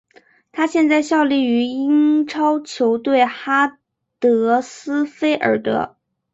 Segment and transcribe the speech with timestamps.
[0.51, 3.77] 他现在效力于英超球队哈
[4.19, 5.95] 德斯菲尔德。